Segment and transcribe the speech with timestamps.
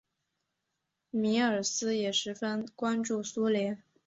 [1.11, 3.83] 米尔斯也十分关注苏联。